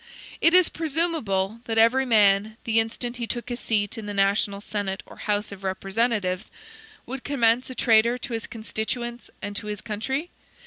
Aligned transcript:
Is 0.41 0.65
it 0.67 0.73
presumable, 0.73 1.61
that 1.65 1.77
every 1.77 2.07
man, 2.07 2.57
the 2.63 2.79
instant 2.79 3.17
he 3.17 3.27
took 3.27 3.49
his 3.49 3.59
seat 3.59 3.99
in 3.99 4.07
the 4.07 4.15
national 4.15 4.59
Senate 4.59 5.03
or 5.05 5.17
House 5.17 5.51
of 5.51 5.63
Representatives, 5.63 6.49
would 7.05 7.23
commence 7.23 7.69
a 7.69 7.75
traitor 7.75 8.17
to 8.17 8.33
his 8.33 8.47
constituents 8.47 9.29
and 9.43 9.55
to 9.55 9.67
his 9.67 9.79
country? 9.81 10.31